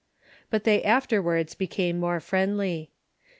[0.49, 2.89] But they afterwards became ■ more friendly.